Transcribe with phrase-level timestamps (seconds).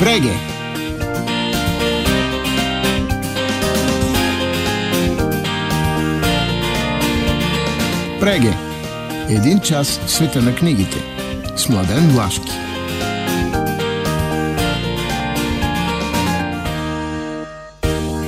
[0.00, 0.32] Преге!
[8.20, 8.52] Преге!
[9.28, 10.96] Един час в света на книгите
[11.56, 12.52] с Младен Влашки.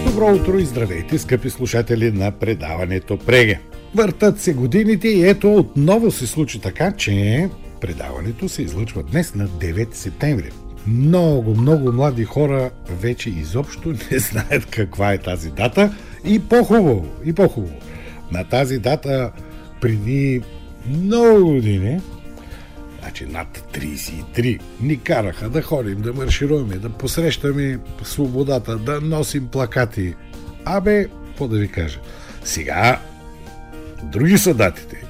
[0.06, 3.60] Добро утро и здравейте, скъпи слушатели на предаването Преге.
[3.94, 7.48] Въртат се годините и ето отново се случи така, че
[7.80, 10.50] предаването се излъчва днес на 9 септември.
[10.88, 17.32] Много, много млади хора вече изобщо не знаят каква е тази дата и по-хубаво, и
[17.32, 17.74] по-хубаво.
[18.32, 19.30] На тази дата
[19.80, 20.42] преди
[20.88, 22.00] много години,
[23.00, 30.14] значи над 33, ни караха да ходим, да маршируваме, да посрещаме свободата, да носим плакати.
[30.64, 32.00] Абе, какво да ви кажа?
[32.44, 33.00] Сега
[34.02, 35.04] други са датите.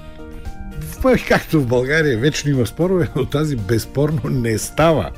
[1.29, 5.11] Както в България вечно има спорове, но тази безспорно не става.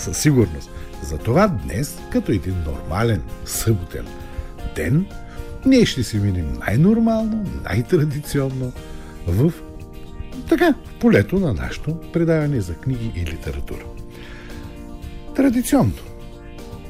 [0.00, 0.70] Със сигурност.
[1.02, 4.06] Затова днес, като един нормален съботен
[4.76, 5.06] ден,
[5.66, 8.72] ние ще си минем най-нормално, най-традиционно
[9.26, 9.52] в
[10.48, 13.84] така, в полето на нашето предаване за книги и литература.
[15.36, 15.92] Традиционно.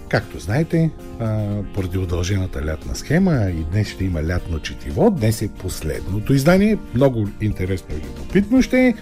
[0.09, 0.91] Както знаете,
[1.75, 7.29] поради удължената лятна схема и днес ще има лятно четиво, днес е последното издание, много
[7.41, 8.95] интересно и любопитно ще е,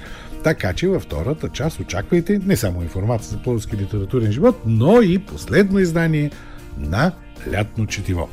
[0.44, 5.18] така че във втората част очаквайте не само информация за плодовски литературен живот, но и
[5.18, 6.30] последно издание
[6.78, 7.12] на
[7.52, 8.28] лятно четиво.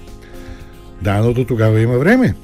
[1.02, 2.36] Да, но до тогава има време.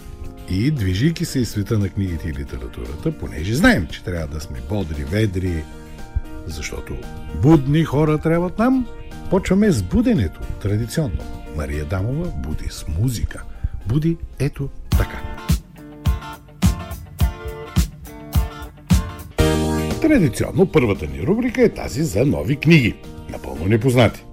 [0.49, 4.57] И движейки се из света на книгите и литературата, понеже знаем, че трябва да сме
[4.69, 5.63] бодри, ведри,
[6.47, 6.93] защото
[7.41, 8.87] будни хора трябват нам,
[9.29, 11.17] почваме с буденето, традиционно.
[11.55, 13.43] Мария Дамова буди с музика.
[13.87, 15.21] Буди ето така.
[20.01, 22.95] Традиционно първата ни рубрика е тази за нови книги,
[23.29, 24.25] напълно непознати.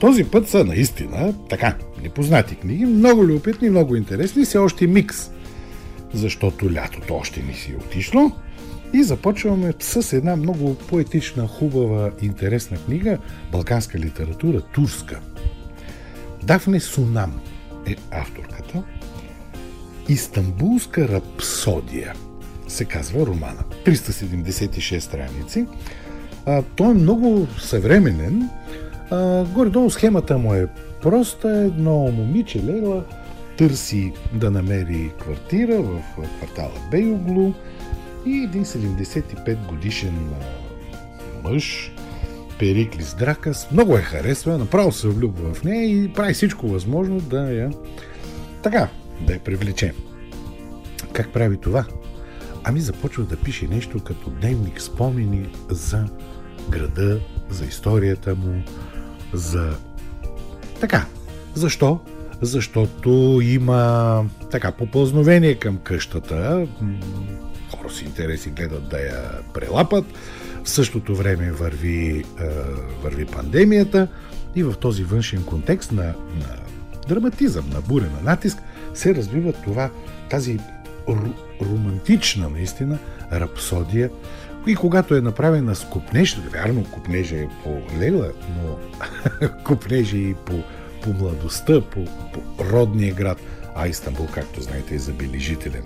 [0.00, 5.30] Този път са наистина така, непознати книги, много любопитни, много интересни, все още микс,
[6.14, 8.30] защото лятото още не си е отишло.
[8.94, 13.18] И започваме с една много поетична, хубава, интересна книга,
[13.52, 15.20] балканска литература, турска.
[16.42, 17.40] Дафне Сунам
[17.86, 18.82] е авторката.
[20.08, 22.14] Истанбулска рапсодия–
[22.72, 23.64] се казва романа.
[23.84, 25.66] 376 страници.
[26.46, 28.50] А, той е много съвременен.
[29.10, 30.66] А, горе-долу схемата му е
[31.02, 31.48] проста.
[31.48, 33.04] Едно момиче Лейла
[33.58, 36.02] търси да намери квартира в
[36.38, 37.52] квартала Бейоглу
[38.26, 40.30] и един 75 годишен
[41.44, 41.92] мъж,
[42.58, 47.52] Периклис Дракас, много я харесва, направо се влюбва в нея и прави всичко възможно да
[47.52, 47.70] я
[48.62, 48.88] така,
[49.26, 49.92] да я привлече.
[51.12, 51.84] Как прави това?
[52.64, 56.04] Ами започва да пише нещо като дневник спомени за
[56.70, 58.62] града, за историята му,
[59.32, 59.76] за...
[60.80, 61.06] Така.
[61.54, 62.00] Защо?
[62.42, 66.66] Защото има така попълзновение към къщата.
[67.70, 69.22] Хора с интереси гледат да я
[69.54, 70.04] прелапат.
[70.64, 72.24] В същото време върви,
[73.02, 74.08] върви пандемията
[74.54, 76.56] и в този външен контекст на, на
[77.08, 78.58] драматизъм, на буря, на натиск
[78.94, 79.90] се развива това,
[80.30, 80.58] тази
[81.62, 82.98] романтична наистина
[83.32, 84.10] рапсодия.
[84.66, 88.78] И когато е направена с купнеж, вярно, купнежа е по Лейла, но
[89.64, 90.52] купнежа и по,
[91.02, 93.38] по младостта, по, по родния град,
[93.74, 95.82] а Истанбул, както знаете, е забележителен.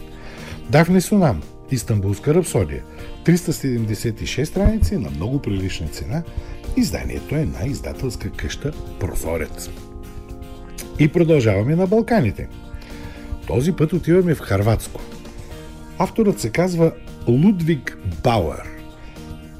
[0.71, 2.83] Дафне Сунам, Истанбулска рапсодия.
[3.25, 6.23] 376 страници на много прилична цена.
[6.77, 9.71] Изданието е на издателска къща Прозорец.
[10.99, 12.49] И продължаваме на Балканите.
[13.47, 15.01] Този път отиваме в Харватско–
[15.99, 16.93] Авторът се казва
[17.29, 18.63] Лудвиг Бауер.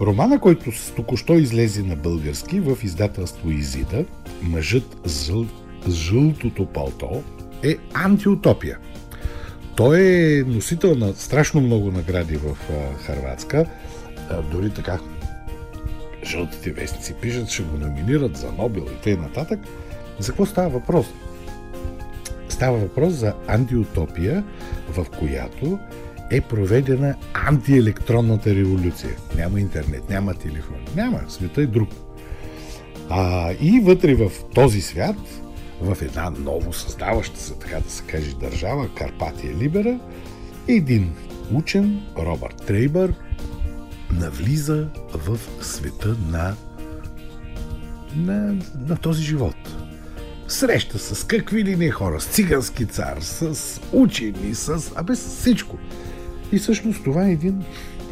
[0.01, 4.05] Романа, който току-що излезе на български в издателство Изида,
[4.43, 5.47] Мъжът с, жъл...
[5.89, 7.23] жълтото палто,
[7.63, 8.79] е антиутопия.
[9.77, 12.57] Той е носител на страшно много награди в
[12.99, 13.67] Харватска.
[14.53, 14.99] Дори така
[16.25, 19.47] жълтите вестници пишат, ще го номинират за Нобел и т.н.
[20.19, 21.07] За какво става въпрос?
[22.57, 24.45] Става въпрос за антиутопия,
[24.89, 25.79] в която
[26.31, 29.17] е проведена антиелектронната революция.
[29.37, 31.21] Няма интернет, няма телефон, няма.
[31.29, 31.89] Света е друг.
[33.11, 35.17] А, и вътре в този свят,
[35.81, 40.01] в една ново създаваща се, така да се каже, държава, Карпатия Либера,
[40.69, 41.13] един
[41.53, 43.15] учен, Робърт Трейбър,
[44.13, 46.55] навлиза в света на,
[48.17, 48.57] на,
[48.89, 49.56] на този живот.
[50.49, 54.93] Среща с какви ли не хора, с цигански цар, с учени, с...
[54.97, 55.79] абе, с всичко.
[56.53, 57.65] И всъщност това е един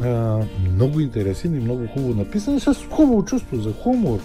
[0.03, 0.39] а,
[0.71, 4.19] много интересен и много хубаво написан, с хубаво чувство за хумор.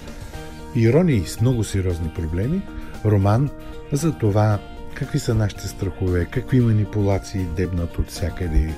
[0.75, 2.63] ирония и с много сериозни проблеми,
[3.05, 3.51] роман
[3.93, 4.59] за това
[4.95, 8.75] какви са нашите страхове, какви манипулации дебнат от всякъде,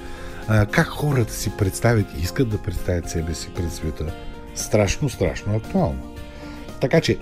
[0.70, 4.14] как хората си представят и искат да представят себе си пред света.
[4.55, 6.14] Страшно, страшно актуално.
[6.81, 7.19] Така че,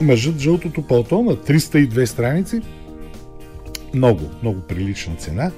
[0.00, 2.60] мъжът жълтото пълто на 302 страници,
[3.94, 5.50] много, много прилична цена,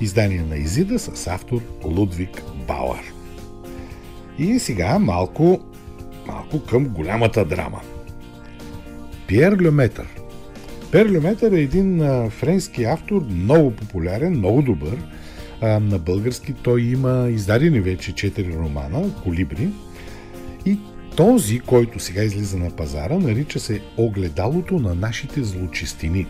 [0.00, 3.12] издание на Изида с автор Лудвиг Бауър.
[4.38, 5.60] И сега малко,
[6.26, 7.80] малко към голямата драма.
[9.28, 10.06] Пьер Люметър.
[10.92, 11.98] Пьер Люметър е един
[12.30, 14.98] френски автор, много популярен, много добър.
[15.62, 19.68] на български той има издадени вече 4 романа, Колибри.
[20.66, 20.78] И
[21.18, 26.26] този, който сега излиза на пазара, нарича се Огледалото на нашите злочистини.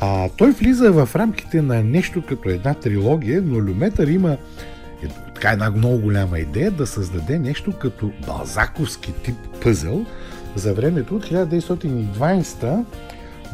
[0.00, 5.50] А той влиза в рамките на нещо като една трилогия, но Люметър има е, така
[5.50, 10.06] една много голяма идея да създаде нещо като балзаковски тип пъзел
[10.54, 12.84] за времето от 1920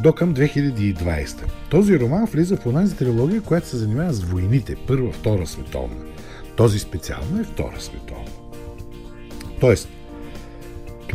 [0.03, 1.43] до към 2020.
[1.69, 4.75] Този роман влиза в онази трилогия, която се занимава с войните.
[4.87, 6.05] Първа, втора световна.
[6.55, 8.31] Този специално е втора световна.
[9.59, 9.89] Тоест,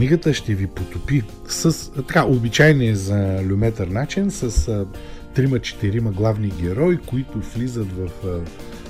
[0.00, 4.86] книгата ще ви потопи с така обичайния за Люметър начин, с
[5.34, 8.10] трима-четирима главни герои, които влизат в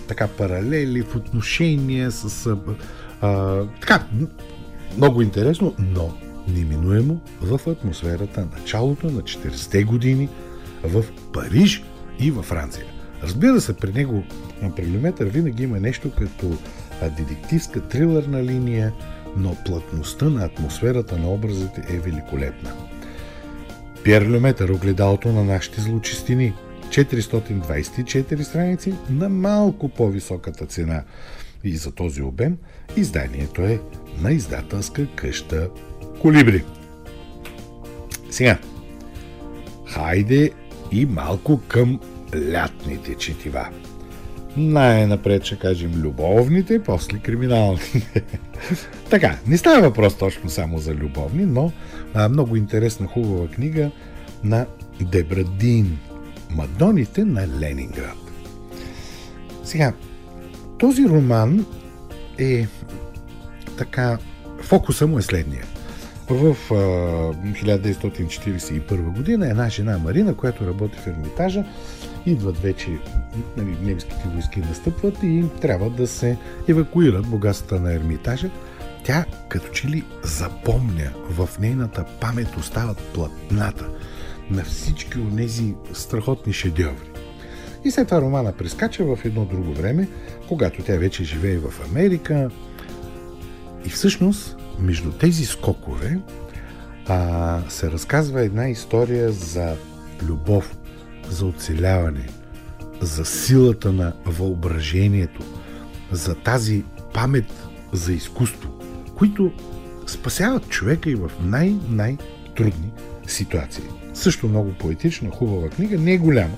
[0.09, 2.57] така паралели, в отношения с...
[3.21, 4.07] А, така,
[4.97, 6.15] много интересно, но
[6.49, 10.29] неминуемо в атмосферата началото на 40-те години
[10.85, 11.85] в Париж
[12.19, 12.85] и във Франция.
[13.23, 14.25] Разбира се, при него,
[14.77, 16.59] при Люметър, винаги има нещо като
[17.17, 18.93] детективска трилърна линия,
[19.37, 22.73] но плътността на атмосферата на образите е великолепна.
[24.05, 26.55] Пьер Люметър, огледалото на нашите злочистини–
[26.91, 31.03] 424 страници на малко по-високата цена
[31.65, 32.57] и за този обем
[32.97, 33.81] изданието е
[34.21, 35.71] на издателска къща
[36.21, 36.65] Колибри.
[38.31, 38.59] Сега,
[39.87, 40.51] хайде
[40.93, 42.01] и малко към
[42.53, 43.69] лятните четива.
[44.57, 47.81] Най-напред ще кажем любовните, после криминални.
[49.11, 51.73] така, не става въпрос точно само за любовни, но
[52.15, 53.91] а, много интересна, хубава книга
[54.45, 54.67] на
[55.01, 55.99] Дебрадин
[56.51, 58.17] Мадоните на Ленинград.
[59.65, 59.93] Сега,
[60.79, 61.67] този роман
[62.39, 62.67] е
[63.79, 64.19] така,
[64.63, 65.65] фокуса му е следния.
[66.31, 71.65] В а, 1941 година една жена Марина, която работи в Ермитажа,
[72.27, 72.99] идват вече
[73.57, 76.39] нали, немските войски настъпват и трябва да се
[76.69, 78.51] евакуират богатствата на Ермитажа.
[79.05, 83.89] Тя като че ли запомня в нейната памет остават платната–
[84.51, 87.11] на всички от тези страхотни шедьоври.
[87.85, 90.09] И след това романа прескача в едно друго време,
[90.49, 92.51] когато тя вече живее в Америка.
[93.87, 96.19] И всъщност, между тези скокове
[97.09, 99.77] а, се разказва една история за
[100.23, 100.77] любов,
[101.31, 102.27] за оцеляване,
[103.01, 105.43] за силата на въображението,
[106.13, 106.85] за тази
[107.15, 108.71] памет за изкуство,
[109.17, 109.53] които
[110.07, 112.93] спасяват човека и в най-най-трудни
[113.27, 113.85] ситуации.
[114.15, 116.57] Също много поетична, хубава книга, не е голяма.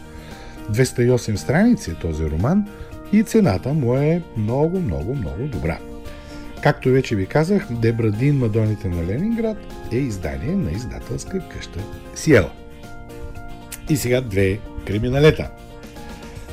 [0.71, 2.67] 208 страници е този роман
[3.13, 5.79] и цената му е много, много, много добра.
[6.63, 9.57] Както вече ви казах, Дебрадин Мадоните на Ленинград
[9.93, 11.81] е издание на издателска къща
[12.15, 12.62] Сиела.
[13.93, 15.51] И сега две криминалета.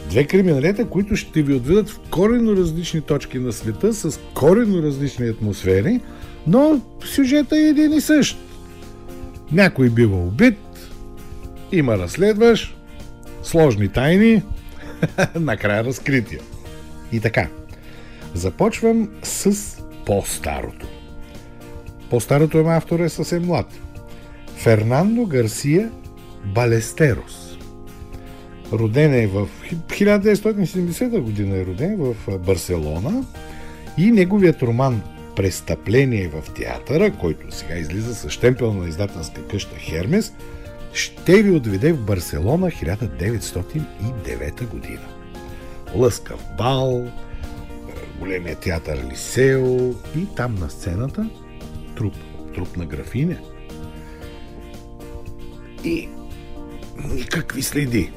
[0.09, 5.27] Две криминалета, които ще ви отведат в корено различни точки на света, с корено различни
[5.27, 6.01] атмосфери,
[6.47, 8.37] но сюжета е един и същ.
[9.51, 10.57] Някой бива убит,
[11.71, 12.75] има разследваш,
[13.43, 14.43] сложни тайни,
[15.35, 16.41] накрая разкрития.
[17.11, 17.47] И така,
[18.33, 19.57] започвам с
[20.05, 20.87] по-старото.
[22.09, 23.79] По-старото е автор е съвсем млад.
[24.55, 25.91] Фернандо Гарсия
[26.45, 27.57] Балестерос.
[28.73, 29.47] Роден е в
[29.87, 33.23] 1970 година е роден в Барселона
[33.97, 35.01] и неговият роман
[35.35, 40.33] Престъпление в театъра, който сега излиза с штемпел на издателска къща Хермес–
[40.93, 45.07] ще ви отведе в Барселона 1909 година.
[45.95, 47.07] Лъскав бал,
[48.19, 51.29] големия театър Лисео и там на сцената
[51.95, 52.13] труп,
[52.55, 53.37] труп на графиня.
[55.83, 56.09] И
[57.13, 58.11] никакви следи.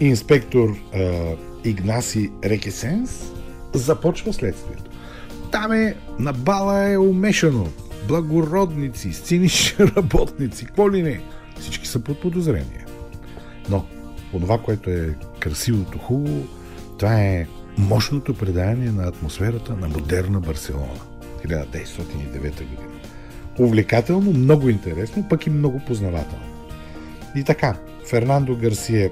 [0.00, 3.32] Инспектор е, Игнаси Рекесенс
[3.74, 4.90] започва следствието.
[5.52, 7.68] Там е, на бала е умешано.
[8.08, 11.20] Благородници, сценични работници, какво ли не–
[11.60, 12.86] всички са под подозрение.
[13.70, 13.84] Но,
[14.32, 16.46] онова, което е красивото, хубаво,
[16.98, 17.46] това е
[17.78, 21.00] мощното предание на атмосферата на модерна Барселона.
[21.46, 22.88] 1909 година.
[23.58, 26.44] увлекателно, много интересно, пък и много познавателно.
[27.36, 27.76] И така,
[28.06, 29.10] Фернандо Гарсия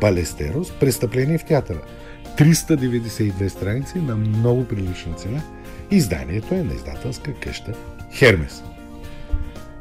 [0.00, 1.80] Балестерос, Престъпление в театъра.
[2.38, 5.42] 392 страници на много прилична цена.
[5.90, 7.72] Изданието е на издателска къща
[8.12, 8.62] Хермес.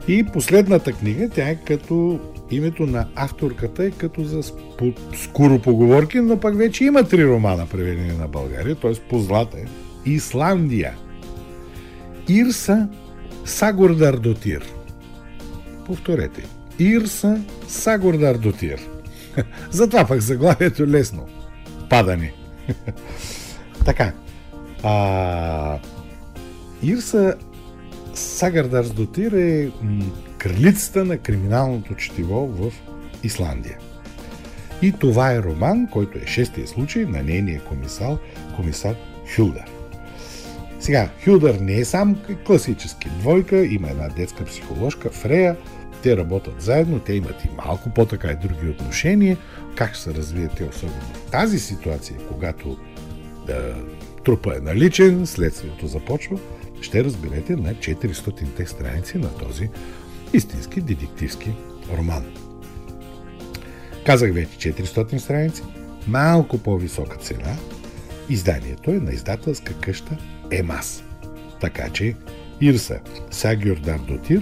[0.07, 2.19] И последната книга, тя е като
[2.51, 4.43] името на авторката е като за
[5.15, 8.93] скоро поговорки, но пък вече има три романа преведени на България, т.е.
[9.09, 9.65] позлата е
[10.09, 10.93] Исландия.
[12.29, 12.87] Ирса
[13.45, 14.65] Сагордар Дотир.
[15.85, 16.56] Повторете.
[16.79, 18.79] Ирса Сагордар Дотир.
[19.71, 21.27] Затова пък заглавието е лесно.
[21.89, 22.33] Падане.
[23.85, 24.13] така.
[24.83, 25.79] А,
[26.83, 27.35] Ирса
[28.15, 29.71] Сагардars Дотир е
[30.37, 32.71] кралицата на криминалното четиво в
[33.23, 33.77] Исландия.
[34.81, 38.17] И това е роман, който е шестия случай на нейния комисар,
[38.55, 38.95] комисар
[39.35, 39.65] Хюлдър.
[40.79, 42.15] Сега, Хюлдър не е сам
[42.45, 45.55] класически двойка, има една детска психоложка, Фрея,
[46.03, 49.37] те работят заедно, те имат и малко по-така и други отношения.
[49.75, 52.77] Как ще се развият те особено в тази ситуация, когато
[53.47, 53.75] да,
[54.25, 56.39] трупа е наличен, следствието започва,
[56.81, 59.69] ще разберете на 400-те страници на този
[60.33, 61.51] истински детективски
[61.97, 62.25] роман.
[64.05, 65.63] Казах вече 400 страници,
[66.07, 67.55] малко по-висока цена.
[68.29, 70.17] Изданието е на издателска къща
[70.51, 71.03] Емас.
[71.61, 72.15] Така че
[72.61, 72.99] Ирса
[73.31, 74.41] Сагюрдар Дотир,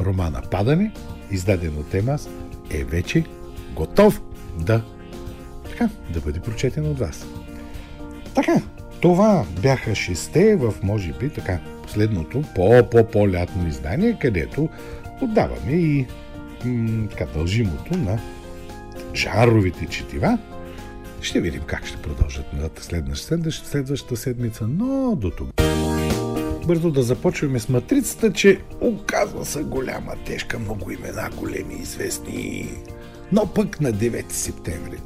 [0.00, 0.92] романа Падане,
[1.30, 2.28] издаден от Емас,
[2.70, 3.24] е вече
[3.74, 4.22] готов
[4.58, 4.82] да,
[5.70, 7.26] така, да бъде прочетен от вас.
[8.34, 8.62] Така,
[9.00, 14.68] това бяха шесте в, може би, така, последното по-по-по-лятно издание, където
[15.20, 16.06] отдаваме и
[16.64, 18.18] м- така, дължимото на
[19.14, 20.38] жанровите четива.
[21.20, 25.50] Ще видим как ще продължат на следващата, следващата седмица, но до тук.
[26.70, 32.68] Бързо да започваме с матрицата, че оказва се голяма, тежка, много имена, големи, известни.
[33.32, 34.98] Но пък на 9 септември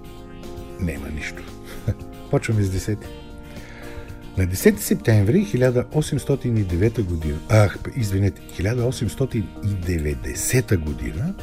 [0.81, 1.43] няма нищо.
[2.31, 2.99] Почваме с 10.
[4.39, 11.35] На 10 септември 1809 година, ах, извинете, 1890 година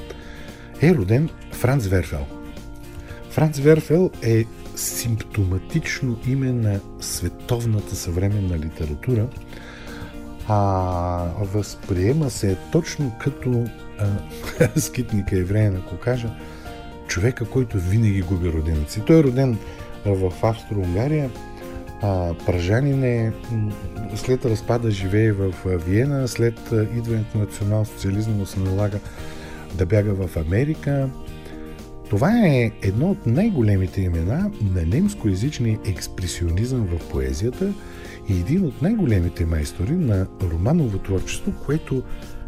[0.81, 2.25] е роден Франц Верфел.
[3.29, 9.27] Франц Верфел е симптоматично име на световната съвременна литература,
[10.53, 13.65] а възприема се точно като
[13.99, 16.29] а, скитника евреен, ако кажа,
[17.07, 19.01] човека, който винаги губи роденици.
[19.07, 19.57] Той е роден
[20.05, 21.29] в Австро-Унгария
[22.01, 23.31] а, Пражанин е
[24.15, 28.99] след разпада живее в Виена, след идването на национал-социализма му се налага
[29.73, 31.09] да бяга в Америка.
[32.09, 37.73] Това е едно от най-големите имена на немскоязичния експресионизъм в поезията
[38.29, 42.03] и един от най-големите майстори на романово творчество, което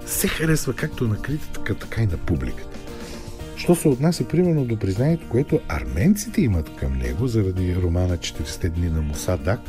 [0.05, 2.77] се харесва както на критиката, така и на публиката.
[3.55, 8.89] Що се отнася примерно до признанието, което арменците имат към него заради романа 40 дни
[8.89, 9.59] на Мусадак,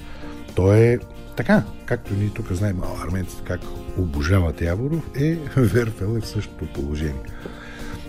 [0.55, 0.99] то е
[1.37, 3.61] така, както ние тук знаем, арменците как
[3.99, 7.23] обожават Яворов, е Верфел е в същото положение.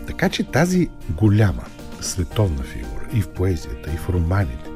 [0.07, 1.63] Така че тази голяма
[2.01, 4.69] световна фигура и в поезията, и в романите,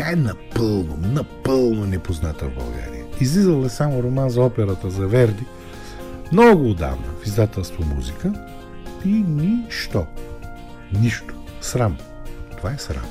[0.00, 3.04] тя е напълно, напълно непозната в България.
[3.20, 5.44] Излизал е само роман за операта за Верди,
[6.32, 8.32] много отдавна в издателство музика
[9.04, 10.06] и нищо.
[11.00, 11.34] Нищо.
[11.60, 11.96] Срам.
[12.56, 13.04] Това е срам.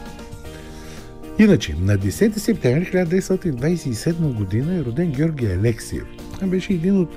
[1.39, 6.05] Иначе, на 10 септември 1927 година е роден Георги Алексиев.
[6.39, 7.09] Той беше един от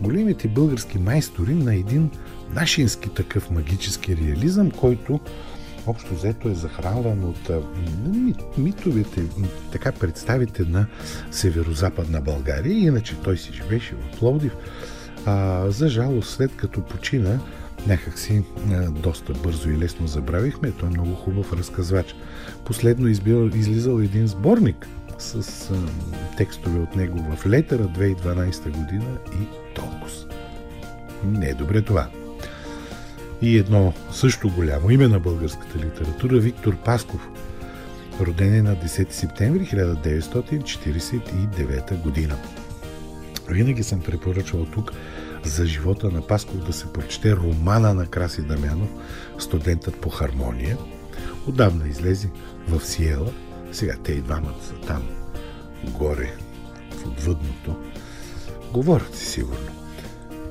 [0.00, 2.10] големите български майстори на един
[2.54, 5.20] нашински такъв магически реализъм, който
[5.88, 7.50] общо взето е захранван от
[8.58, 9.22] митовете,
[9.72, 10.86] така представите на
[11.30, 12.78] северо-западна България.
[12.78, 14.52] Иначе той си живеше в Пловдив.
[15.26, 17.38] А, за жалост, след като почина,
[17.86, 18.42] някакси
[18.90, 20.72] доста бързо и лесно забравихме.
[20.72, 22.14] Той е много хубав разказвач.
[22.64, 25.76] Последно избил, излизал един сборник с а,
[26.36, 30.08] текстове от него в Летера 2012 година и толкова.
[31.24, 32.08] Не е добре това.
[33.42, 37.28] И едно също голямо име на българската литература Виктор Пасков,
[38.20, 42.36] роден е на 10 септември 1949 година.
[43.48, 44.92] Винаги съм препоръчвал тук
[45.44, 48.88] за живота на Пасков да се прочете романа на Краси Дамянов
[49.38, 50.76] «Студентът по хармония».
[51.46, 52.30] Отдавна излезе
[52.68, 53.32] в Сиела.
[53.72, 55.02] Сега те и двамата са там,
[55.84, 56.34] горе,
[56.90, 57.76] в отвъдното.
[58.72, 59.87] Говорят си сигурно.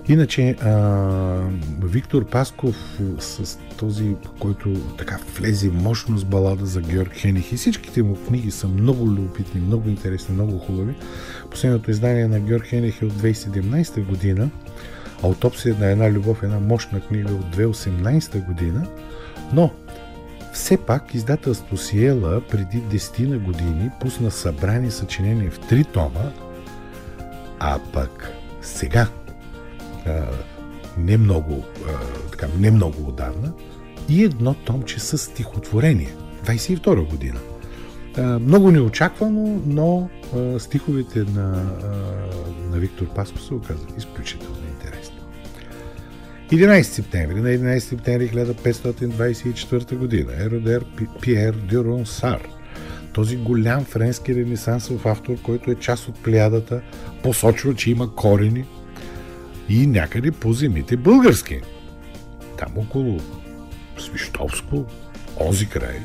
[0.10, 1.50] Иначе, а,
[1.84, 8.04] Виктор Пасков с този, който така влезе мощно с балада за Георг Хених и всичките
[8.04, 10.96] му книги са много любопитни, много интересни, много хубави.
[11.52, 14.50] Последното издание на Георг Хених е от 2017 година.
[15.24, 18.88] Аутопсия на една любов, една мощна книга от 2018 година,
[19.54, 19.72] но
[20.54, 26.32] все пак издателство Сиела преди 10 на години пусна събрани съчинения в три тома,
[27.60, 29.08] а пък сега,
[30.98, 31.64] не много,
[32.32, 33.54] така, не много отдавна,
[34.10, 37.40] и едно томче с стихотворение, 22 година.
[38.40, 40.10] Много неочаквано, но
[40.60, 41.64] стиховете на,
[42.72, 45.18] на Виктор Паско се оказаха изключително интересни.
[46.52, 50.82] 11 септември, на 11 септември 1524 година е роден
[51.22, 52.48] Пьер Дюрон Сар,
[53.14, 56.82] този голям френски ренесансов автор, който е част от плеядата,
[57.24, 58.66] посочва, че има корени
[59.70, 61.62] и някъде по земите български.
[62.58, 63.20] Там около
[63.98, 64.86] Свищовско,
[65.40, 66.00] ози край.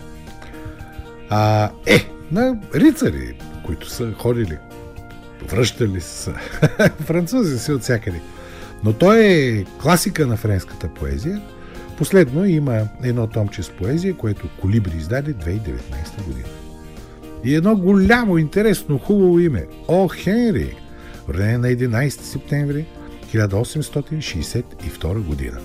[1.28, 3.34] А, е, на рицари,
[3.66, 4.58] които са ходили,
[5.48, 6.34] връщали са
[7.00, 8.20] французи си от всякъде.
[8.84, 11.42] Но той е класика на френската поезия.
[11.98, 16.48] Последно има едно томче с поезия, което Колибри издаде 2019 година.
[17.44, 19.66] И едно голямо, интересно, хубаво име.
[19.88, 20.76] О, Хенри!
[21.28, 22.86] Роден на 11 септември
[23.32, 25.58] 1862 година.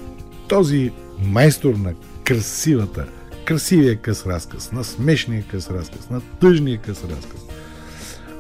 [0.48, 0.92] Този
[1.24, 1.94] майстор на
[2.24, 3.06] красивата,
[3.46, 7.42] красивия къс разказ, на смешния къс разказ, на тъжния къс разказ.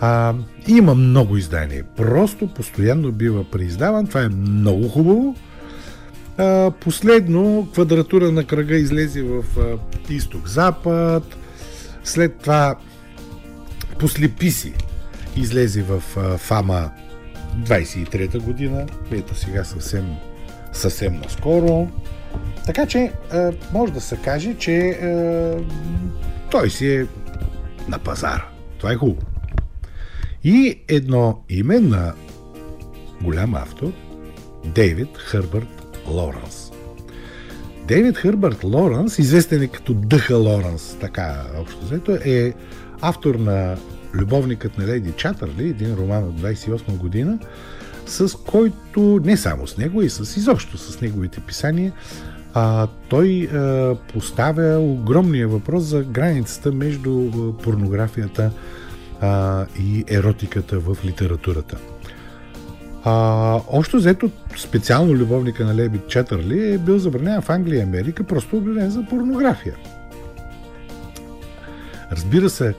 [0.01, 0.33] А,
[0.67, 1.83] има много издания.
[1.95, 4.07] Просто постоянно бива преиздаван.
[4.07, 5.35] Това е много хубаво.
[6.37, 9.43] А, последно, квадратура на кръга излезе в
[10.09, 11.23] изток-запад.
[12.03, 12.75] След това
[13.99, 14.73] послеписи
[15.35, 16.91] излезе в а, Фама
[17.57, 18.85] 23-та година.
[19.11, 20.15] Ето сега съвсем,
[20.73, 21.87] съвсем наскоро.
[22.65, 23.11] Така че
[23.73, 24.99] може да се каже, че
[26.51, 27.05] той си е
[27.87, 28.45] на пазара.
[28.77, 29.27] Това е хубаво.
[30.43, 32.13] И едно име на
[33.21, 33.91] голям автор,
[34.65, 36.71] Дейвид Хърбърт Лоренс.
[37.87, 42.53] Дейвид Хърбърт Лоренс, известен е като Дъха Лоренс, така общо взето, е
[43.01, 43.77] автор на
[44.13, 47.39] Любовникът на Леди Чатърли, един роман от 28 година,
[48.05, 51.91] с който не само с него, и с изобщо с неговите писания,
[52.53, 57.31] а, той а, поставя огромния въпрос за границата между
[57.63, 58.51] порнографията
[59.21, 61.77] а, и еротиката в литературата.
[63.03, 68.23] А, общо взето, специално любовника на Леби Четърли е бил забранен в Англия и Америка,
[68.23, 69.75] просто обявен за порнография.
[72.11, 72.73] Разбира се,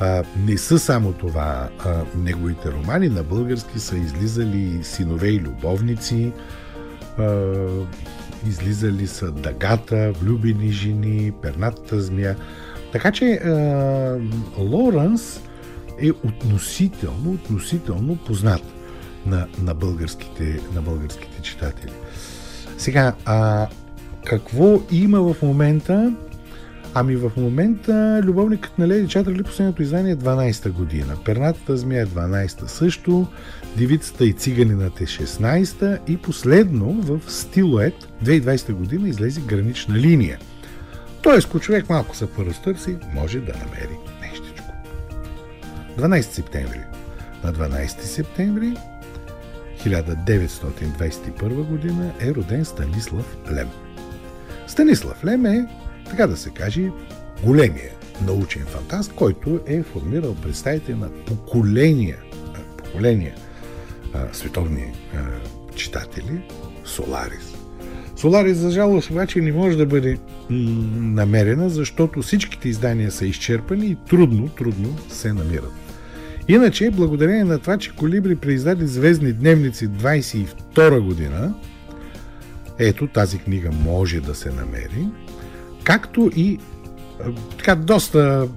[0.00, 1.68] а, не са само това.
[1.84, 6.32] А, неговите романи на български са излизали синове и любовници,
[7.18, 7.46] а,
[8.48, 12.36] излизали са Дагата, Влюбени жени, Пернатата змия.
[12.92, 14.18] Така че а,
[14.58, 15.40] Лоренс
[16.02, 18.62] е относително, относително познат
[19.26, 21.92] на, на, българските, на българските читатели.
[22.78, 23.68] Сега, а,
[24.26, 26.12] какво има в момента?
[26.94, 31.16] Ами в момента Любовникът на Леди Чатърли последното издание е 12-та година.
[31.24, 33.26] Пернатата змия е 12-та също.
[33.76, 35.98] Девицата и циганината е 16-та.
[36.08, 40.38] И последно в Стилует 2020 година излезе гранична линия.
[41.22, 44.72] Тоест, ако човек малко се поразтърси, може да намери нещичко.
[45.98, 46.80] 12 септември.
[47.44, 48.76] На 12 септември
[49.86, 53.68] 1921 година е роден Станислав Лем.
[54.66, 55.68] Станислав Лем е
[56.10, 56.90] така да се каже,
[57.44, 57.90] големия
[58.26, 62.16] научен фантаст, който е формирал представители на поколения,
[62.76, 63.34] поколения
[64.32, 64.92] световни
[65.74, 66.40] читатели,
[66.84, 67.54] Соларис.
[68.16, 70.18] Соларис, за жалост, обаче не може да бъде
[70.50, 75.72] намерена, защото всичките издания са изчерпани и трудно, трудно се намират.
[76.48, 81.54] Иначе, благодарение на това, че Колибри преиздаде Звездни дневници 22 година,
[82.78, 85.06] ето тази книга може да се намери,
[85.84, 86.58] както и
[87.58, 88.48] така доста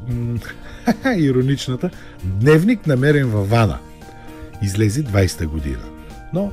[1.17, 1.89] ироничната
[2.23, 3.79] Дневник намерен във Вана.
[4.61, 5.83] Излезе 20-та година.
[6.33, 6.51] Но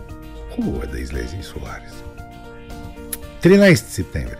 [0.54, 1.92] хубаво е да излезе и Соларис.
[3.42, 4.36] 13 септември.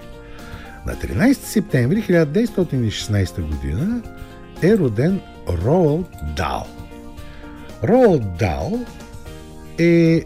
[0.87, 4.03] На 13 септември 1916 година
[4.63, 6.67] е роден Роалд Дал.
[7.85, 8.81] Роалд Дал
[9.79, 10.25] е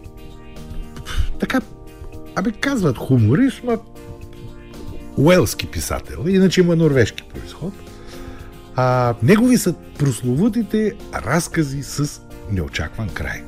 [1.41, 1.61] така,
[2.35, 3.79] абе казват хуморист, но
[5.17, 7.73] уелски писател, иначе има норвежки происход.
[8.77, 13.45] А, негови са прословутите разкази с неочакван край.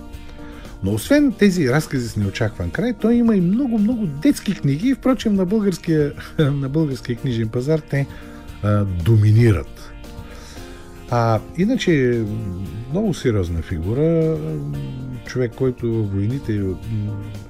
[0.82, 4.94] Но освен тези разкази с неочакван край, той има и много-много детски книги.
[4.94, 8.06] Впрочем, на българския, на българския книжен пазар те
[8.62, 9.92] а, доминират.
[11.10, 12.24] А, иначе,
[12.90, 14.36] много сериозна фигура.
[15.26, 16.62] човек, който в войните,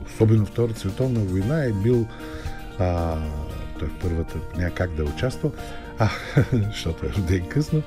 [0.07, 2.07] особено Втората световна война, е бил
[2.79, 3.17] а,
[3.79, 5.51] той в първата няма как да участва,
[5.99, 6.09] а,
[6.53, 7.83] защото е роден късно,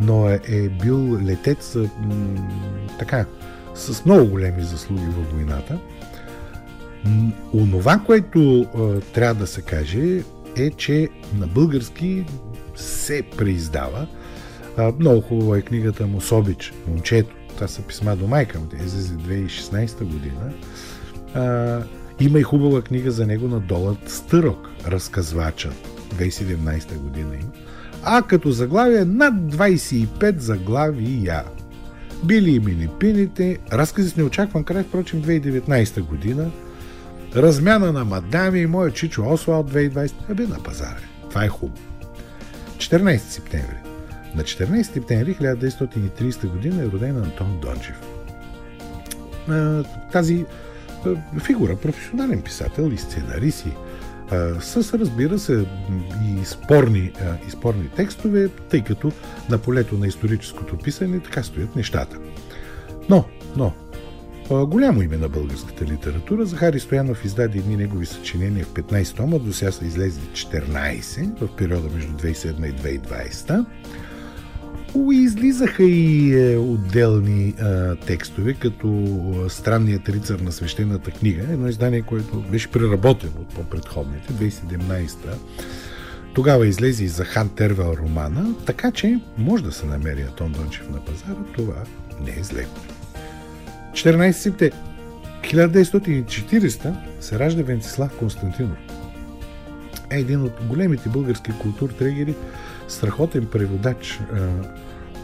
[0.00, 1.88] но е, е бил летец м-
[2.98, 3.26] така,
[3.74, 5.78] с много големи заслуги във войната.
[7.54, 10.22] Онова, което а, трябва да се каже,
[10.56, 12.24] е, че на български
[12.76, 14.06] се преиздава.
[14.76, 17.34] А, много хубава е книгата му Собич, момчето.
[17.54, 20.52] Това са писма до майка му, те излезе 2016 година.
[21.34, 21.82] А,
[22.20, 25.88] има и хубава книга за него на Долът Стърок, разказвачът.
[26.14, 27.50] 2017 година има.
[28.04, 31.44] А като заглавие над 25 заглавия.
[32.24, 36.50] Били и минипините, разкази с неочакван край, впрочем 2019 година,
[37.36, 41.00] размяна на мадами и моя чичо Освалд 2020, аби на пазара.
[41.28, 41.82] Това е хубаво.
[42.76, 43.76] 14 септември.
[44.34, 48.00] На 14 септември 1930 година е роден Антон Дончев.
[50.12, 50.44] Тази
[51.40, 53.66] фигура, професионален писател и сценарист
[54.60, 55.66] с, разбира се,
[56.24, 57.12] и спорни,
[57.48, 59.12] и спорни текстове, тъй като
[59.50, 62.18] на полето на историческото писане така стоят нещата.
[63.08, 63.24] Но,
[63.56, 63.72] но,
[64.66, 66.46] голямо име на българската литература.
[66.46, 71.56] Захари Стоянов издаде едни негови съчинения в 15 тома, до сега са излезли 14 в
[71.56, 73.64] периода между 2007 и 2020.
[75.12, 79.06] Излизаха и е, отделни а, текстове, като
[79.48, 85.32] Странният рицар на свещената книга, едно издание, което беше преработено от по-предходните, 2017-та.
[86.34, 90.90] Тогава излезе и за Хан Тервел романа, така че може да се намери Атон Дончев
[90.90, 91.74] на пазара, това
[92.24, 92.66] не е зле.
[93.92, 94.76] 14 септември
[95.42, 98.78] 1940 се ражда Венцислав Константинов.
[100.10, 102.34] Е един от големите български културтрегери,
[102.88, 104.48] страхотен преводач а,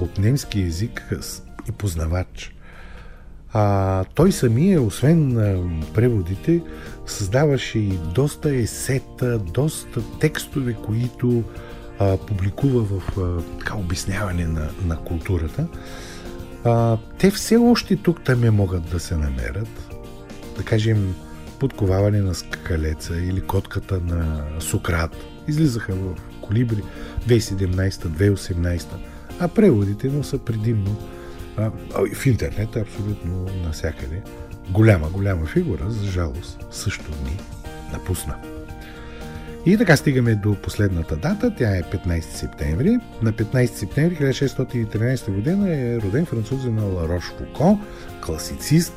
[0.00, 1.08] от немски язик
[1.68, 2.54] и познавач.
[3.52, 6.62] А, той самия, освен а, преводите,
[7.06, 11.42] създаваше и доста есета, доста текстове, които
[11.98, 15.66] а, публикува в а, така, обясняване на, на културата.
[16.64, 19.94] А, те все още тук там могат да се намерят.
[20.56, 21.14] Да кажем,
[21.58, 25.16] подковаване на скалеца или котката на Сократ.
[25.48, 26.14] Излизаха в
[26.48, 26.82] колибри
[27.28, 28.86] 2017-2018,
[29.40, 30.96] а преводите му са предимно
[31.56, 31.70] а,
[32.14, 34.22] в интернет, абсолютно насякъде.
[34.70, 37.40] Голяма, голяма фигура, за жалост, също ни
[37.92, 38.34] напусна.
[39.66, 42.98] И така стигаме до последната дата, тя е 15 септември.
[43.22, 47.80] На 15 септември 1613 година е роден французин Ларош Фуко,
[48.20, 48.92] класицист,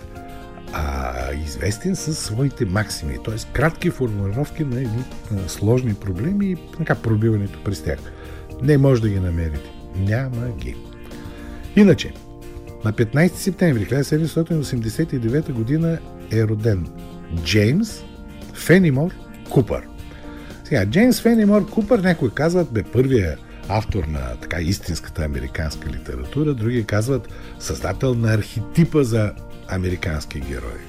[0.74, 3.54] а известен със своите максими, т.е.
[3.54, 5.04] кратки формулировки на едни
[5.48, 8.00] сложни проблеми и така пробиването през тях.
[8.62, 9.70] Не може да ги намерите.
[9.96, 10.76] Няма ги.
[11.76, 12.14] Иначе,
[12.86, 15.98] на 15 септември 1789 година
[16.32, 16.88] е роден
[17.44, 18.04] Джеймс
[18.54, 19.12] Фенимор
[19.50, 19.88] Купър.
[20.64, 23.38] Сега, Джеймс Фенимор Купър, някои казват, бе първия
[23.70, 27.28] автор на така истинската американска литература, други казват
[27.60, 29.34] създател на архетипа за
[29.72, 30.80] американски герой.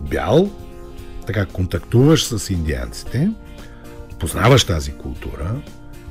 [0.00, 0.50] Бял,
[1.26, 3.30] така контактуваш с индианците,
[4.18, 5.54] познаваш тази култура,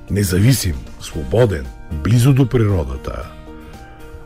[0.09, 3.29] независим, свободен, близо до природата.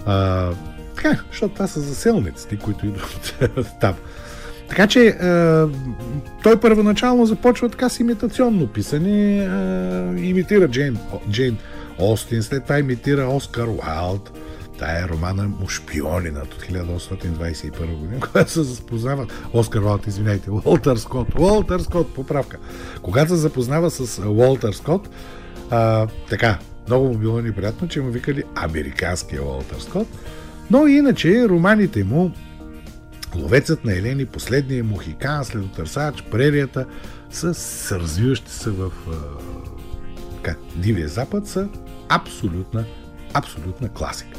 [0.05, 0.49] А,
[0.95, 3.35] така, защото това са заселниците, които идват
[3.81, 3.95] там.
[4.69, 5.13] Така че е,
[6.43, 9.47] той първоначално започва така с имитационно писане, е,
[10.21, 10.97] имитира Джейн,
[11.29, 11.57] Джейн
[11.99, 14.31] Остин, след това имитира Оскар Уайлд,
[14.81, 20.95] Тая е романа му Шпионинът от 1821 година, когато се запознава Оскар Уайлд, извинете, Уолтер
[20.95, 22.57] Скот, Уолтер Скот, поправка.
[23.01, 25.09] Когато се запознава с Уолтер Скот,
[25.69, 30.07] а, така, много му било неприятно, че му викали американския Уолтер Скот,
[30.71, 32.31] но иначе романите му
[33.35, 36.85] Ловецът на Елени, последния Мухикан, следотърсач, прерията
[37.31, 38.91] са развиващи се в
[40.35, 41.67] така, Дивия Запад са
[42.09, 42.85] абсолютна,
[43.33, 44.37] абсолютна класика.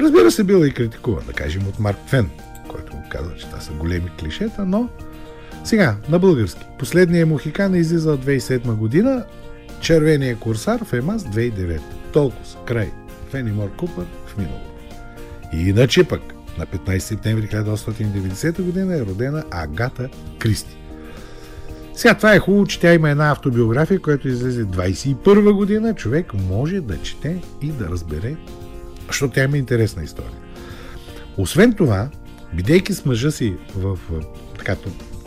[0.00, 2.30] Разбира се, била и критикуван, да кажем, от Марк Фен,
[2.68, 4.88] който му казва, че това са големи клишета, но
[5.64, 6.66] сега, на български.
[6.78, 9.24] Последният Мухикан е излизал 2007 година,
[9.82, 11.80] Червения курсар в Емас 2009.
[12.12, 12.56] Толкова са.
[12.66, 12.90] Край.
[13.30, 14.70] Фенимор Купър в миналото.
[15.52, 16.20] И иначе пък,
[16.58, 20.76] на 15 септември 1890 година е родена Агата Кристи.
[21.94, 25.94] Сега това е хубаво, че тя има една автобиография, която излезе 21 година.
[25.94, 28.36] Човек може да чете и да разбере,
[29.06, 30.32] защото тя има интересна история.
[31.36, 32.08] Освен това,
[32.54, 34.22] бидейки с мъжа си в, в
[34.58, 34.76] така,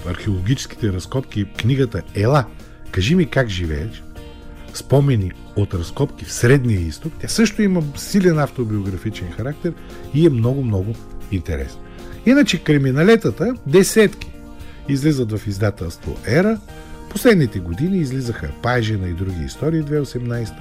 [0.08, 2.46] археологическите разкопки, книгата Ела,
[2.92, 4.04] кажи ми как живееш,
[4.74, 7.14] спомени от разкопки в Средния изток.
[7.20, 9.74] Тя също има силен автобиографичен характер
[10.14, 10.96] и е много-много
[11.32, 11.82] интересна.
[12.26, 14.32] Иначе криминалетата, десетки,
[14.90, 16.60] излизат в издателство Ера.
[17.10, 20.52] Последните години излизаха Пайжена и други истории 2018,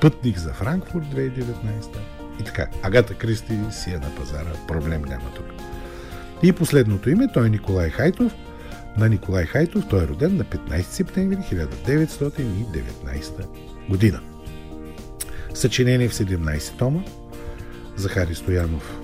[0.00, 2.66] Пътник за Франкфурт 2019 и така.
[2.82, 5.46] Агата Кристи си е на пазара, проблем няма тук.
[6.42, 8.32] И последното име, той е Николай Хайтов.
[8.98, 13.46] На Николай Хайтов той е роден на 15 септември 1919
[13.88, 14.20] година.
[15.54, 17.00] Съчинение в 17 тома.
[17.96, 18.98] Захари Стоянов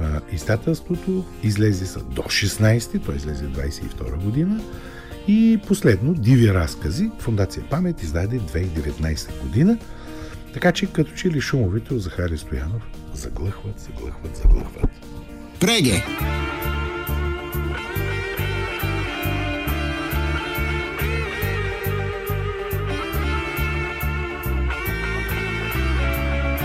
[0.00, 1.24] а, издателството.
[1.42, 4.60] Излезе са до 16, той излезе 22 година.
[5.28, 9.78] И последно, Диви разкази, Фундация Памет издаде 2019 година.
[10.56, 12.82] Така че като че ли шумовете от Захари Стоянов
[13.14, 14.90] заглъхват, заглъхват, заглъхват.
[15.60, 16.04] Преге!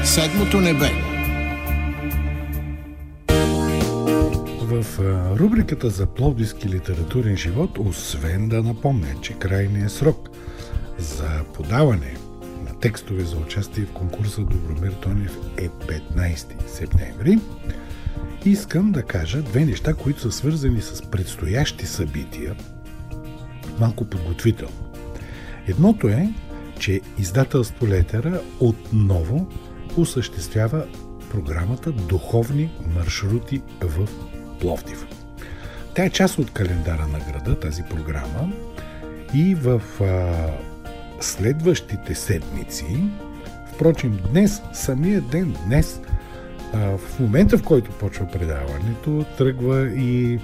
[0.03, 0.89] Седмото небе.
[4.61, 4.85] В
[5.39, 10.29] рубриката за пловдивски литературен живот, освен да напомня, че крайният срок
[10.97, 12.20] за подаване
[12.81, 17.39] текстове за участие в конкурса Добромир Тонев е 15 септември,
[18.45, 22.55] искам да кажа две неща, които са свързани с предстоящи събития,
[23.79, 24.91] малко подготвително.
[25.67, 26.29] Едното е,
[26.79, 29.47] че издателство Летера отново
[29.97, 30.85] осъществява
[31.31, 34.07] програмата Духовни маршрути в
[34.59, 35.07] Пловдив.
[35.95, 38.53] Тя е част от календара на града, тази програма,
[39.33, 40.70] и в а,
[41.21, 42.97] следващите седмици,
[43.73, 46.01] впрочем днес, самия ден, днес,
[46.73, 50.39] в момента в който почва предаването, тръгва и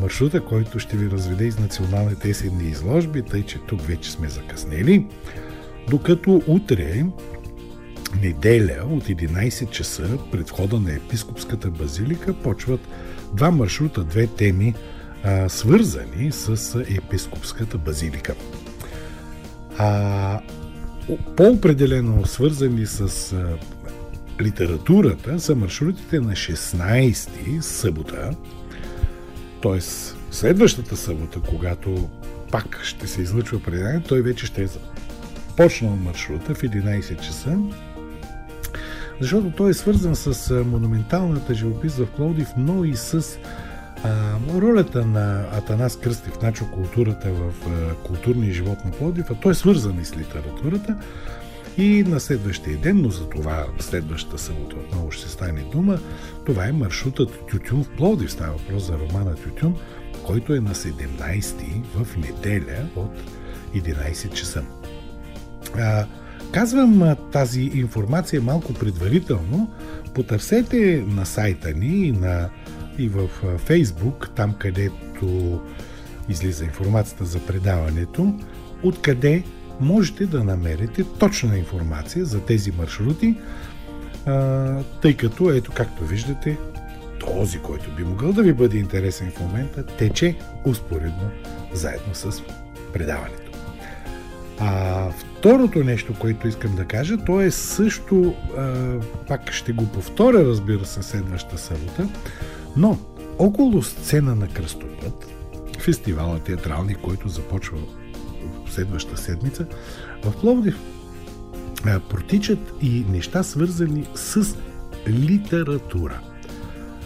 [0.00, 5.06] маршрута, който ще ви разведе из националните есенни изложби, тъй че тук вече сме закъснели,
[5.90, 7.04] докато утре
[8.22, 12.80] неделя от 11 часа пред входа на Епископската базилика почват
[13.32, 14.74] два маршрута, две теми,
[15.48, 18.34] свързани с Епископската базилика.
[19.78, 20.40] А,
[21.36, 23.34] по-определено свързани с
[24.40, 28.30] литературата са маршрутите на 16 събота,
[29.62, 29.80] т.е.
[30.30, 32.08] следващата събота, когато
[32.52, 34.68] пак ще се излъчва предание, той вече ще е
[35.56, 37.58] почнал маршрута в 11 часа
[39.20, 43.38] защото той е свързан с монументалната живопис в Пловдив, но и с
[44.04, 49.52] а, ролята на Атанас Кръстев, начо културата в а, културния живот на Пловдив, а той
[49.52, 50.96] е свързан и с литературата.
[51.78, 55.98] И на следващия ден, но за това следващата събота отново ще стане дума,
[56.46, 58.32] това е маршрутът Тютюн в Пловдив.
[58.32, 59.76] Става въпрос за романа Тютюн,
[60.26, 63.12] който е на 17 в неделя от
[63.74, 64.62] 11 часа.
[65.78, 66.06] А,
[66.52, 69.70] Казвам тази информация малко предварително.
[70.14, 72.48] Потърсете на сайта ни и, на,
[72.98, 73.28] и в
[73.58, 75.60] Фейсбук, там където
[76.28, 78.34] излиза информацията за предаването,
[78.82, 79.42] откъде
[79.80, 83.36] можете да намерите точна информация за тези маршрути,
[85.02, 86.58] тъй като, ето както виждате,
[87.20, 91.30] този, който би могъл да ви бъде интересен в момента, тече успоредно
[91.72, 92.42] заедно с
[92.92, 93.52] предаването.
[94.58, 98.74] А второто нещо, което искам да кажа, то е също, а,
[99.28, 102.08] пак ще го повторя, разбира се, следващата събота,
[102.76, 102.98] но
[103.38, 105.26] около сцена на Кръстопът,
[105.78, 107.78] фестивала театрални, който започва
[108.66, 109.66] в следващата седмица,
[110.24, 110.78] в Пловдив
[112.08, 114.56] протичат и неща свързани с
[115.08, 116.20] литература.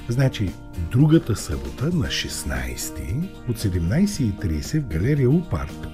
[0.09, 0.50] Значи,
[0.90, 5.87] другата събота на 16 от 17.30 в галерия Упарк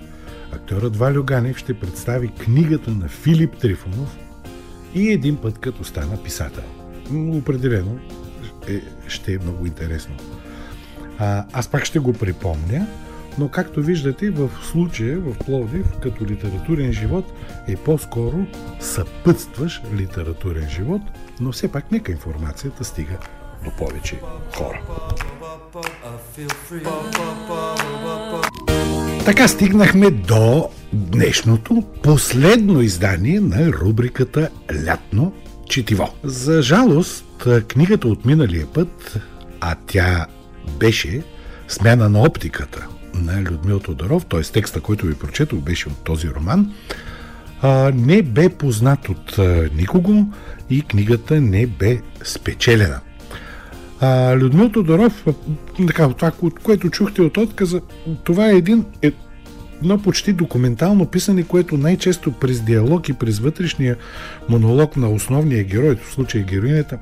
[0.52, 4.18] Актерът Валю Ганев ще представи книгата на Филип Трифонов
[4.94, 6.64] и един път като стана писател.
[7.14, 7.98] Определено
[8.68, 10.14] е, ще е много интересно.
[11.18, 12.86] А, аз пак ще го припомня,
[13.38, 17.32] но както виждате в случая в Пловдив като литературен живот
[17.68, 18.46] е по-скоро
[18.80, 21.02] съпътстваш литературен живот,
[21.40, 23.18] но все пак нека информацията стига
[23.64, 24.20] до повече
[24.56, 24.80] хора.
[29.24, 34.48] Така стигнахме до днешното последно издание на рубриката
[34.86, 35.32] Лятно
[35.68, 36.14] четиво.
[36.24, 39.18] За жалост, книгата от миналия път,
[39.60, 40.26] а тя
[40.80, 41.22] беше
[41.68, 44.42] смяна на оптиката на Людмил Тодоров, т.е.
[44.42, 46.72] текста, който ви прочетох, беше от този роман,
[47.94, 49.38] не бе познат от
[49.74, 50.26] никого
[50.70, 53.00] и книгата не бе спечелена.
[54.00, 55.24] А, Людмил Тодоров,
[55.86, 57.80] така, това, което чухте от отказа,
[58.24, 59.12] това е един е,
[59.82, 63.96] едно почти документално писане, което най-често през диалог и през вътрешния
[64.48, 66.98] монолог на основния герой, в случая героинята,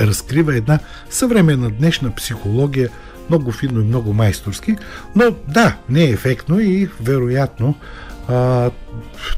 [0.00, 0.78] разкрива една
[1.10, 2.90] съвременна днешна психология,
[3.28, 4.76] много финно и много майсторски,
[5.16, 7.74] но да, не е ефектно и вероятно
[8.28, 8.70] а,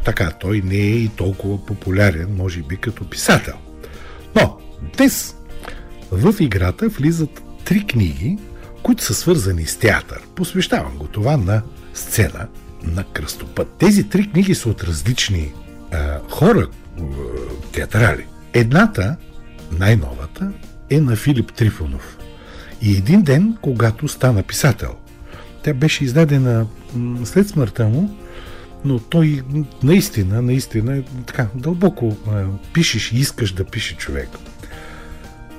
[0.05, 3.55] така, той не е и толкова популярен, може би като писател.
[4.35, 4.59] Но
[4.97, 5.37] днес
[6.11, 8.39] в играта влизат три книги,
[8.83, 10.23] които са свързани с театър.
[10.35, 11.63] Посвещавам го това на
[11.95, 12.47] сцена
[12.85, 13.69] на кръстопът.
[13.79, 15.53] Тези три книги са от различни
[15.93, 16.69] а, хора,
[17.73, 18.27] театрали.
[18.53, 19.17] Едната,
[19.73, 20.53] най-новата,
[20.91, 22.19] е на Филип Трифонов.
[22.83, 24.95] И един ден, когато стана писател.
[25.63, 26.67] Тя беше издадена
[27.25, 28.17] след смъртта му,
[28.85, 29.43] но той
[29.83, 34.29] наистина, наистина така дълбоко а, пишеш и искаш да пише човек.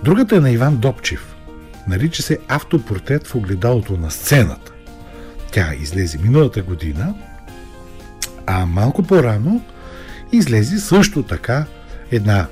[0.03, 1.35] Другата е на Иван Добчев.
[1.87, 4.72] Нарича се Автопортрет в огледалото на сцената.
[5.53, 7.15] Тя излезе миналата година,
[8.45, 9.61] а малко по-рано
[10.31, 11.65] излезе също така
[12.11, 12.47] една,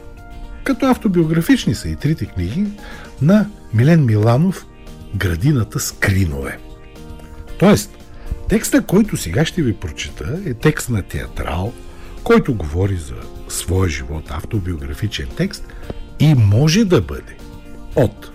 [0.63, 2.67] като автобиографични са и трите книги,
[3.21, 4.65] на Милен Миланов
[5.15, 6.57] Градината с кринове.
[7.59, 7.97] Тоест,
[8.49, 11.73] текста, който сега ще ви прочета, е текст на театрал,
[12.23, 13.15] който говори за
[13.47, 15.67] своя живот, автобиографичен текст
[16.19, 17.37] и може да бъде
[17.95, 18.31] от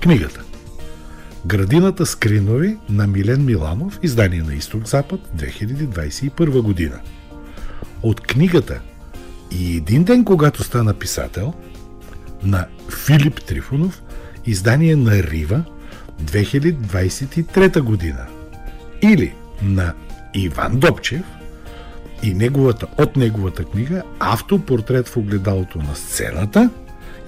[0.00, 0.42] книгата
[1.46, 7.00] Градината с кринови на Милен Миланов, издание на Изток-Запад, 2021 година.
[8.02, 8.80] От книгата
[9.50, 11.54] И един ден, когато стана писател,
[12.42, 12.66] на
[13.06, 14.02] Филип Трифонов,
[14.46, 15.64] издание на Рива,
[16.24, 18.26] 2023 година.
[19.02, 19.94] Или на
[20.34, 21.22] Иван Добчев
[22.22, 26.70] и неговата, от неговата книга Автопортрет в огледалото на сцената,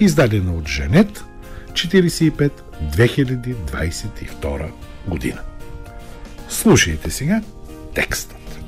[0.00, 1.24] издадена от Женет,
[1.72, 2.50] 45
[2.96, 4.70] 2022
[5.08, 5.40] година.
[6.48, 7.42] Слушайте сега
[7.94, 8.60] текстът.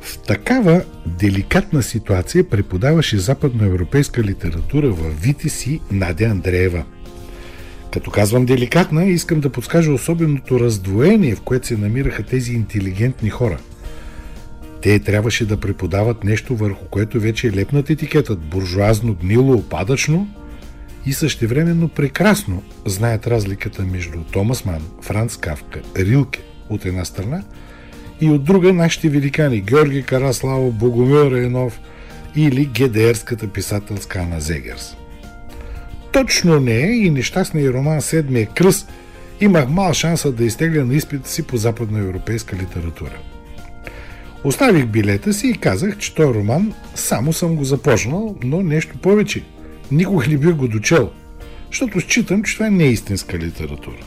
[0.00, 6.84] В такава деликатна ситуация преподаваше западноевропейска литература в Витис и Надя Андреева.
[7.92, 13.58] Като казвам деликатна, искам да подскажа особеното раздвоение, в което се намираха тези интелигентни хора.
[14.82, 20.28] Те трябваше да преподават нещо, върху което вече е лепнат етикетът буржуазно, гнило, опадъчно–
[21.06, 26.40] и същевременно прекрасно знаят разликата между Томас Ман, Франц Кавка, Рилке
[26.70, 27.42] от една страна
[28.20, 31.80] и от друга нашите великани Георги Караславо, Богомил Рейнов
[32.36, 34.96] или ГДРската писателска Ана Зегерс.
[36.12, 38.88] Точно не е и нещастният роман Седмия кръст
[39.40, 43.18] имах мал шанса да изтегля на изпита си по западноевропейска литература.
[44.44, 49.44] Оставих билета си и казах, че този роман само съм го започнал, но нещо повече–
[49.90, 51.10] никога не бих го дочел,
[51.70, 54.04] защото считам, че това не е истинска литература.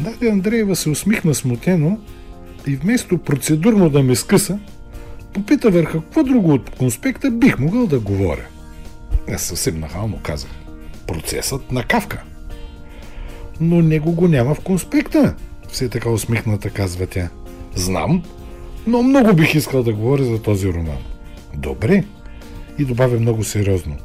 [0.00, 1.98] Даде Андреева се усмихна смутено
[2.66, 4.58] и вместо процедурно да ме скъса,
[5.32, 8.46] попита върха какво друго от конспекта бих могъл да говоря.
[9.32, 10.50] Аз съвсем нахално казах.
[11.06, 12.22] Процесът на Кавка.
[13.60, 15.34] Но него го няма в конспекта,
[15.68, 17.28] все така усмихната казва тя.
[17.74, 18.22] Знам,
[18.86, 20.98] но много бих искал да говоря за този роман.
[21.54, 22.04] Добре.
[22.78, 23.96] И добавя много сериозно.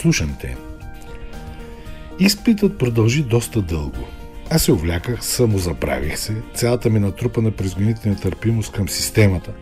[0.00, 0.56] Слушам те.
[2.18, 4.06] Изпитът продължи доста дълго.
[4.50, 9.52] Аз се увляках, самозаправих се, цялата ми натрупана през годините нетърпимост към системата,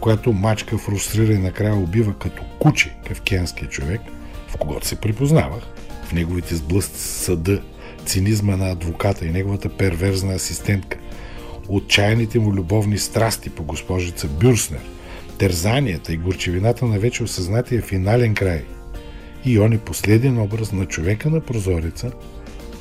[0.00, 4.00] която мачка, фрустрира и накрая убива като куче кавкианския човек,
[4.48, 5.62] в когото се припознавах,
[6.04, 7.62] в неговите сблъсти с съда,
[8.06, 10.98] цинизма на адвоката и неговата перверзна асистентка,
[11.68, 14.82] отчаяните му любовни страсти по госпожица Бюрснер,
[15.38, 18.64] терзанията и горчевината на вече осъзнатия финален край–
[19.46, 22.10] и он е последен образ на човека на прозореца,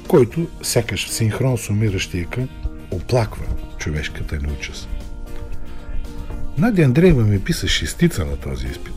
[0.08, 2.50] който, сякаш в синхрон с умиращия кън,
[2.92, 3.46] оплаква
[3.78, 4.90] човешката неучаст.
[6.58, 8.94] Надя Андреева ми писа шестица на този изпит.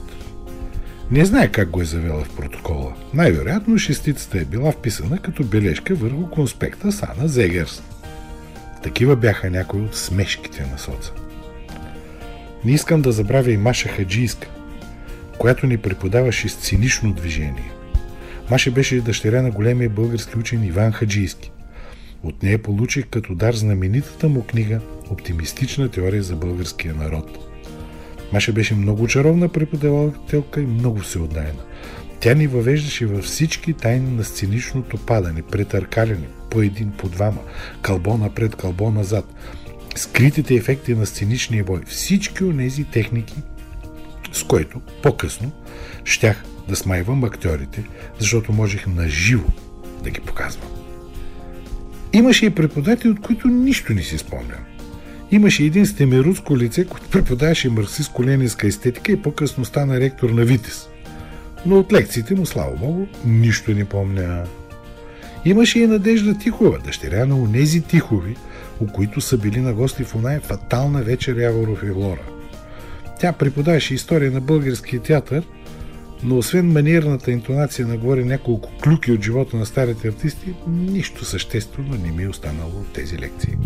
[1.10, 2.94] Не знае как го е завела в протокола.
[3.14, 7.82] Най-вероятно шестицата е била вписана като бележка върху конспекта с Ана Зегерс.
[8.82, 11.12] Такива бяха някои от смешките на соца.
[12.64, 14.48] Не искам да забравя и Маша Хаджийска,
[15.38, 17.72] която ни преподаваше с цинично движение.
[18.50, 21.50] Маша беше дъщеря на големия български учен Иван Хаджийски.
[22.22, 24.80] От нея получих като дар знаменитата му книга
[25.10, 27.38] «Оптимистична теория за българския народ».
[28.32, 31.62] Маша беше много чаровна преподавателка и много всеотдайна.
[32.20, 37.40] Тя ни въвеждаше във всички тайни на сценичното падане, претъркаляне, по един, по двама,
[37.82, 39.34] кълбо напред, кълбо назад,
[39.96, 43.34] скритите ефекти на сценичния бой, всички от тези техники–
[44.32, 45.50] с което по-късно
[46.04, 47.84] щях да смайвам актьорите,
[48.18, 49.52] защото можех наживо
[50.04, 50.68] да ги показвам.
[52.12, 54.64] Имаше и преподаватели, от които нищо не си спомням.
[55.30, 60.88] Имаше един стемеруско лице, който преподаваше марксистско-ленинска естетика и по-късно стана ректор на Витес.
[61.66, 64.44] Но от лекциите му, слава богу, нищо не помня.
[65.44, 68.36] Имаше и Надежда Тихова, дъщеря на онези Тихови,
[68.80, 72.37] у които са били на гости в оная фатална вечер Яворов и Лора.
[73.18, 75.42] Тя преподаваше история на българския театър,
[76.22, 81.98] но освен манерната интонация на горе няколко клюки от живота на старите артисти, нищо съществено
[82.04, 83.56] не ми е останало от тези лекции.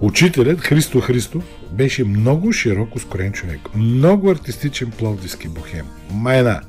[0.00, 5.86] Учителят Христо Христов беше много широко скорен човек, много артистичен пловдивски бухем.
[6.10, 6.60] Майна,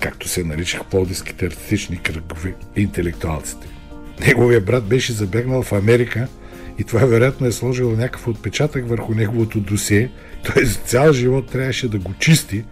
[0.00, 3.68] както се наричах пловдивските артистични кръгове, интелектуалците.
[4.26, 6.28] Неговия брат беше забегнал в Америка
[6.78, 10.10] и това вероятно е сложило някакъв отпечатък върху неговото досие,
[10.44, 10.64] т.е.
[10.66, 12.64] цял живот трябваше да го чисти,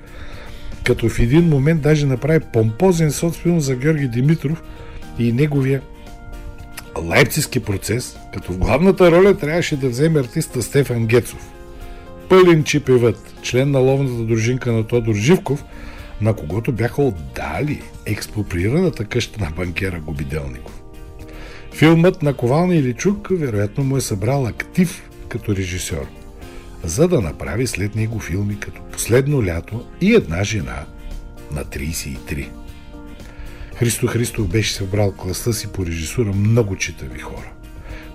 [0.85, 4.63] като в един момент даже направи помпозен соцфилм за Георги Димитров
[5.19, 5.83] и неговия
[7.03, 11.53] Лайпцигски процес, като в главната роля трябваше да вземе артиста Стефан Гецов.
[12.29, 15.65] Пълен чипевът, член на ловната дружинка на Тодор Живков,
[16.21, 20.76] на когото бяха отдали експроприираната къща на банкера Гобиделников.
[21.77, 26.07] Филмът на Ковална Иличук вероятно му е събрал актив като режисьор,
[26.85, 30.87] за да направи след него филми като Последно лято и една жена
[31.53, 32.49] на 33.
[33.74, 37.53] Христо Христов беше събрал класа си по режисура много читави хора.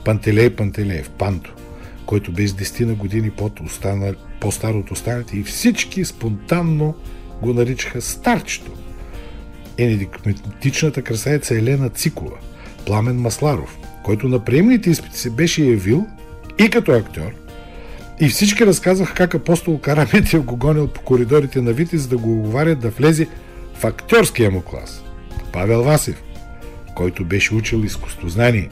[0.06, 1.54] Пантелей Пантелеев, Панто,
[2.06, 6.96] който без 10 на години под остана, по-стар от останалите и всички спонтанно
[7.42, 8.72] го наричаха Старчето.
[9.78, 12.38] Енедикметичната красавица Елена Цикова,
[12.86, 16.08] Пламен Масларов, който на приемните изпити се беше явил
[16.60, 17.32] и като актьор,
[18.22, 22.80] и всички разказаха как апостол Караметев го гонил по коридорите на Витис да го оговарят
[22.80, 23.28] да влезе
[23.74, 25.04] в актьорския му клас.
[25.54, 26.24] Павел Васев,
[26.96, 28.70] който беше учил изкустознание.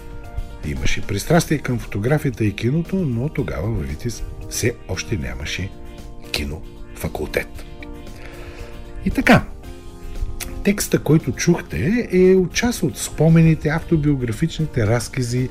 [0.68, 5.70] Имаше пристрастие към фотографията и киното, но тогава във Витис все още нямаше
[6.32, 6.62] кино
[6.96, 7.66] факултет.
[9.06, 9.44] И така,
[10.64, 15.50] текста, който чухте, е част от спомените, автобиографичните разкази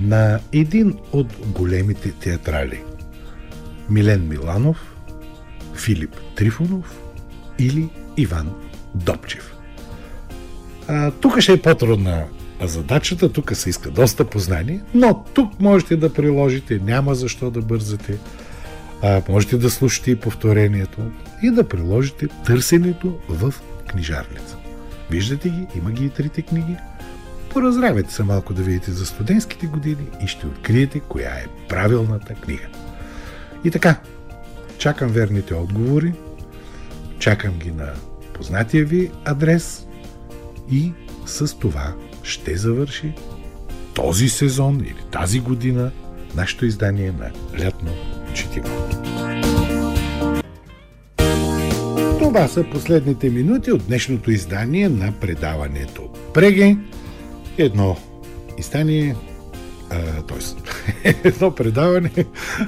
[0.00, 2.80] на един от големите театрали.
[3.90, 4.94] Милен Миланов,
[5.74, 7.00] Филип Трифонов
[7.58, 8.50] или Иван
[8.94, 9.54] Добчев.
[10.88, 12.24] А, тук ще е по-трудна
[12.62, 18.18] задачата, тук се иска доста познание, но тук можете да приложите, няма защо да бързате.
[19.02, 20.98] А, можете да слушате и повторението
[21.42, 23.54] и да приложите търсенето в
[23.96, 24.56] книжарница.
[25.10, 26.76] Виждате ги, има ги и трите книги.
[27.50, 32.66] Поразравете се малко да видите за студентските години и ще откриете коя е правилната книга.
[33.64, 34.00] И така,
[34.78, 36.14] чакам верните отговори,
[37.18, 37.92] чакам ги на
[38.34, 39.82] познатия ви адрес–
[40.70, 40.92] и
[41.26, 43.12] с това ще завърши
[43.94, 45.90] този сезон или тази година
[46.34, 47.30] нашето издание на
[47.64, 47.90] лятно
[48.34, 48.95] четиво.
[52.26, 56.76] Това са последните минути от днешното издание на предаването Преге.
[57.58, 57.96] Едно
[58.58, 59.16] издание,
[60.28, 61.14] т.е.
[61.28, 62.10] едно предаване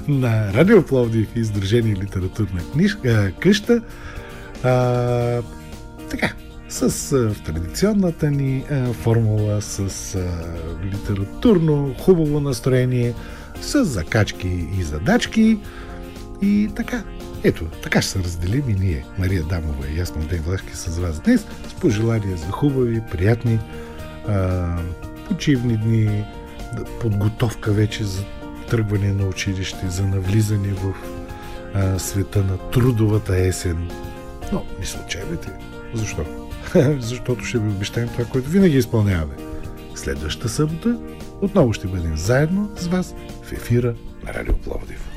[0.09, 3.83] на Радио Пловдив и Издружение литературна книжка, къща.
[4.63, 5.43] А,
[6.11, 6.33] така,
[6.69, 10.29] с а, в традиционната ни а, формула, с а,
[10.85, 13.15] литературно хубаво настроение,
[13.61, 15.59] с закачки и задачки
[16.43, 17.05] и така.
[17.45, 21.21] Ето, така ще се разделим и ние, Мария Дамова и Ясно Ден Влашки с вас
[21.21, 23.59] днес, с пожелания за хубави, приятни,
[24.29, 24.77] а,
[25.29, 26.25] почивни дни,
[27.01, 28.25] подготовка вече за
[28.71, 30.95] тръгване на училище, за навлизане в
[31.75, 33.91] а, света на трудовата есен.
[34.53, 34.99] Но не се.
[35.95, 36.25] Защо?
[36.99, 39.35] защото ще ви обещаем това, което винаги изпълняваме.
[39.95, 40.99] Следващата събота
[41.41, 43.95] отново ще бъдем заедно с вас в ефира
[44.27, 45.08] на Радио Пловдив.